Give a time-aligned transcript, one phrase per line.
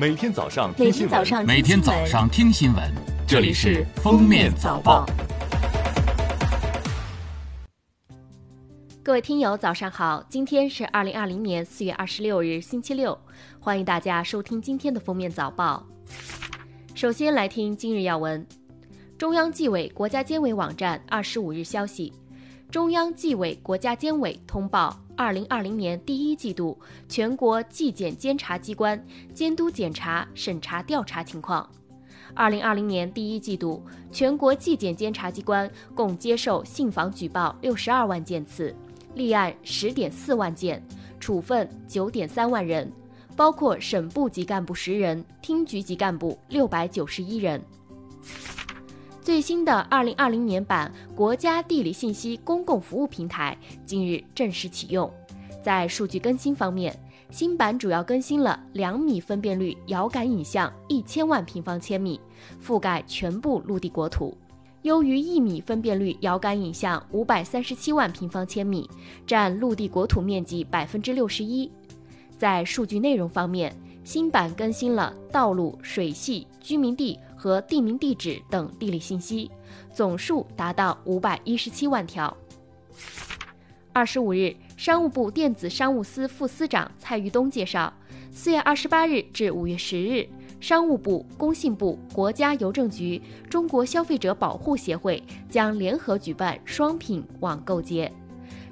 [0.00, 2.94] 每天早上每听新闻，每天早上听新闻，
[3.26, 5.04] 这里是《封面早报》。
[9.02, 10.24] 各位听友，早上好！
[10.28, 13.18] 今天是二零二零年四月二十六日，星期六，
[13.58, 15.84] 欢迎大家收听今天的封面早报。
[16.94, 18.46] 首先来听今日要闻。
[19.18, 22.12] 中央纪委国家监委网站二十五日消息，
[22.70, 26.78] 中央纪委国家监委通报二零二零年第一季度
[27.08, 29.02] 全国纪检监察机关
[29.32, 31.66] 监督检查、审查调查情况。
[32.34, 38.76] 二零二零年第一季度，全国纪检监察机关共接受信访举报六十二万件次。
[39.14, 40.86] 立案十点四万件，
[41.18, 42.92] 处分九点三万人，
[43.34, 47.64] 包括省部级干部十人，厅局级干部六百九十一人。
[49.28, 53.54] 最新的二零二零年版国家地理信息公共服务平台
[53.84, 55.12] 今日正式启用。
[55.62, 62.18] 在数据更新方面，新版主要更新了两米分辨率遥感影像一千万平方千米，
[62.58, 64.34] 覆盖全部陆地国土。
[64.80, 68.88] 优于一米分辨率遥感影像五百三十七万平方千米，
[69.26, 71.70] 占陆地国土面积百分之六十一。
[72.38, 79.50] 在数据内容方面，新版更新了道路、水系、居民地和地名地址等地理信息，
[79.92, 82.36] 总数达到五百一十七万条。
[83.92, 87.92] 二十五日，商务部电子商务司副司长蔡玉东介绍，
[88.30, 90.28] 四月二十八日至五月十日。
[90.60, 98.12] 商务部、工信部、国家邮政局、中国消费者保护协会将联合举办双品网购节。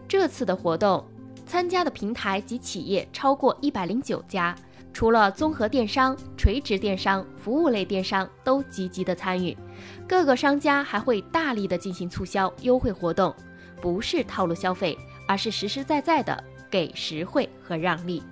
[0.08, 1.04] 这次的活动，
[1.46, 4.52] 参加的平台及企业超过一百零九家，
[4.96, 9.54] 除了综合电商、垂直电商、服务类电商都积极的参与。
[10.08, 13.36] 各个商家还会大力的进行促销优惠活动，
[13.78, 14.96] 不是套路消费，
[15.28, 18.22] 而是实实在在的给实惠和让利。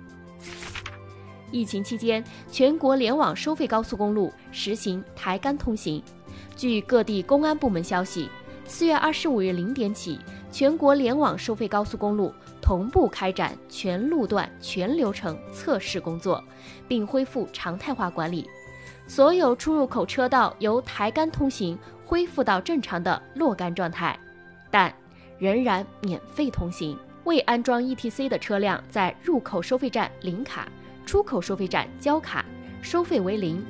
[1.51, 6.01] 疫情期间，全国联网收费高速公路实行抬杆通行。
[6.55, 8.27] 据各地公安部门消息，
[8.67, 10.19] 四月二十五日零点起，
[10.51, 16.43] 全国联网收费高速公路同步开展全路段全流程测试工作，
[16.87, 18.49] 并恢复常态化管理。
[19.07, 24.19] 所有出入口车道由抬杆通行恢复到正常的若干状态，
[24.71, 24.93] 但
[25.37, 26.97] 仍然免费通行。
[27.23, 30.67] 未安装 ETC 的车辆在入口收费站领卡。
[31.05, 32.43] 出口收费站交卡，
[32.81, 33.63] 收费为零。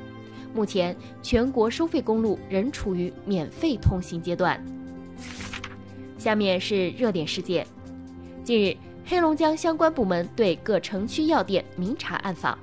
[0.54, 4.58] 目前，全国收费公路仍处于免费通行阶段。
[6.26, 7.68] 下面是热点事件。
[8.44, 8.76] 近日，
[9.06, 12.58] 黑龙江相关部门对各城区药店明察暗访，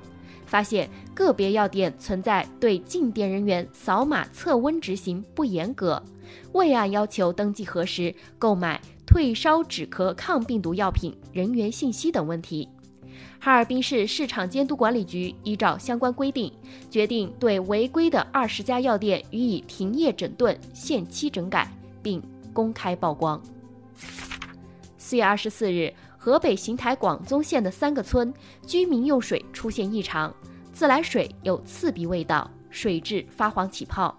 [0.45, 6.03] 发现个别药店存在对进店人员扫码测温执行不严格、
[6.51, 12.67] 未按要求登记核实购买退烧止咳抗病毒药品人员信息等问题。
[13.39, 16.51] 哈尔滨市市场监督管理局依照相关规定，
[16.89, 22.21] 决定对违规的二十家药店予以停业整顿、限期整改，并
[22.53, 23.41] 公开曝光。
[24.97, 28.33] 四月二十四日，河北邢台广宗县的三个村
[28.65, 30.33] 居民用水出现异常，
[30.71, 34.17] 自来水有刺鼻味道，水质发黄起泡。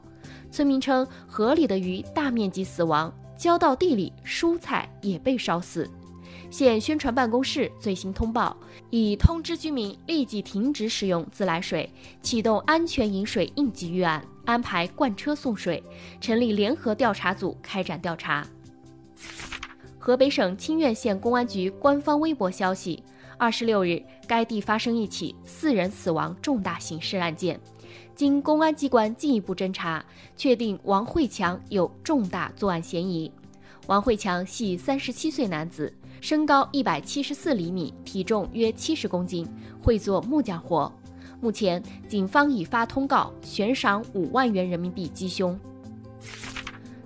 [0.50, 5.88] 村民称，河里的鱼大面积死亡，浇到地里，蔬菜也被烧死。
[6.50, 8.56] 县宣传办公室最新通报，
[8.90, 11.92] 已通知居民立即停止使用自来水，
[12.22, 15.82] 启动安全饮水应急预案，安排罐车送水，
[16.20, 18.46] 成立联合调查组开展调查。
[19.98, 23.02] 河北省清苑县公安局官方微博消息：
[23.38, 27.58] 二十六日，该地发生一起四人死亡重大刑事案件，
[28.14, 30.04] 经公安机关进一步侦查，
[30.36, 33.32] 确定王慧强有重大作案嫌疑。
[33.86, 35.92] 王慧强系三十七岁男子。
[36.20, 39.46] 身高一百七十四厘米，体重约七十公斤，
[39.82, 40.90] 会做木匠活。
[41.44, 45.60] 目前，警方已发通告，悬赏五万元人民币缉凶。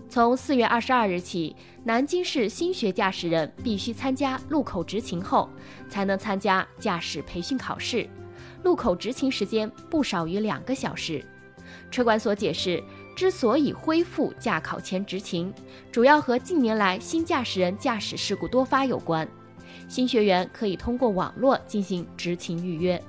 [0.09, 5.51] 从四月二十二日起，南京市新学驾驶人必须参加路口执勤后，
[5.89, 8.09] 才能参加驾驶培训考试。
[8.63, 11.21] 路口执勤时间不少于两个小时。
[11.91, 12.81] 车管所解释。
[13.17, 15.53] 之所以恢复驾考前执勤，
[15.91, 19.29] 主要和近年来新驾驶人驾驶事故多发有关。
[19.89, 23.03] 新学员可以通过网络进行执勤预约。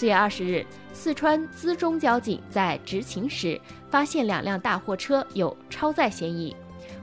[0.00, 0.64] 四月二十日，
[0.94, 3.60] 四川资中交警在执勤时
[3.90, 6.56] 发现两辆大货车有超载嫌疑，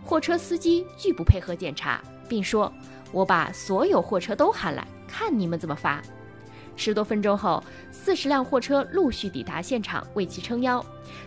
[0.03, 2.73] 货车司机拒不配合检查，并说
[3.13, 6.01] ：“我把所有货车都喊来，看你们怎么罚。”
[6.75, 10.83] 十多分钟后，四十辆货车陆续抵达现场为其撑腰，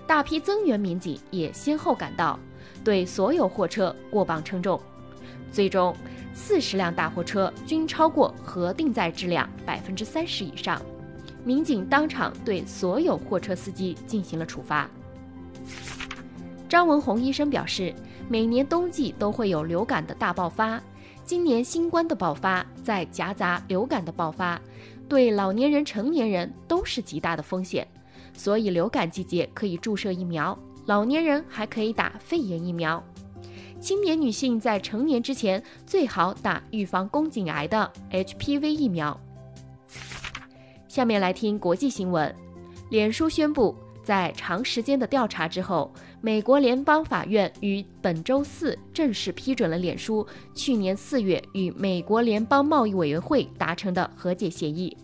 [0.09, 2.37] 大批增援民警也先后赶到，
[2.83, 4.81] 对所有货车过磅称重。
[5.53, 5.97] 最终，
[6.35, 10.83] 四十辆大货车均超过核定载质量百分之三十以上。
[11.45, 14.89] 民警当场对所有货车司机进行了处罚。
[16.69, 17.95] 张文宏医生表示，
[18.29, 20.81] 每年冬季都会有流感的大爆发，
[21.25, 24.61] 今年新冠的爆发再夹杂流感的爆发，
[25.09, 27.87] 对老年人、成年人都是极大的风险，
[28.33, 30.57] 所以流感季节可以注射疫苗，
[30.87, 33.03] 老年人还可以打肺炎疫苗。
[33.81, 39.19] 青年女性在成年之前最好打预防宫颈癌的 HPV 疫苗。
[40.91, 42.35] 下面来听国际新闻，
[42.89, 43.73] 脸书宣布，
[44.03, 45.89] 在长时间的调查之后，
[46.21, 54.97] 美国联邦法院于本周四正式批准了脸书去年四月与美国联邦贸易委员会达成的和解协议。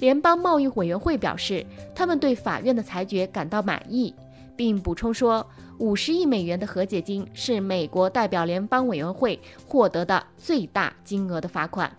[0.00, 1.64] 联邦贸易委员会表示，
[1.94, 4.14] 他们对法院的裁决感到满意。
[4.54, 5.44] 并补充说，
[5.78, 11.90] 五十亿美元的和解金是美国代表联邦委员会获得的最大金额的罚款。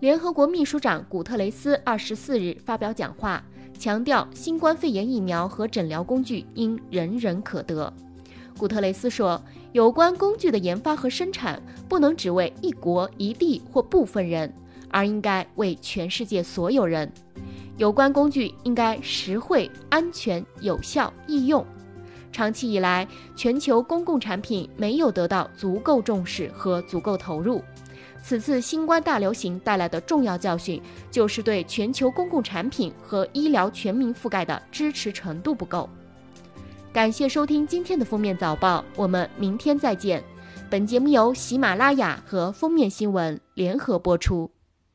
[0.00, 3.44] 联合国秘书长古特雷斯二十四日发表讲话，
[3.78, 7.92] 强调新冠肺炎疫苗和诊疗工具应人人可得。
[8.56, 9.38] 古特雷斯说，
[9.72, 14.50] 有关工具的研发和生产不能只为一国一地或部分人，
[14.88, 17.12] 而应该为全世界所有人。
[17.76, 21.62] 有关工具应该实惠、安全、有效、易用。
[22.32, 23.06] 长期以来，
[23.36, 27.60] 全球公共产品没有得到足够重视和足够投入。
[28.22, 30.80] 此次新冠大流行带来的重要教训，
[31.10, 35.88] 就是对全球公共产品和医疗全民覆盖的支持程度不够。
[36.92, 40.22] 感谢收听今天的封面早报，我们明天再见。
[40.68, 44.50] 本节目由喜马拉雅和封面新闻联合播出。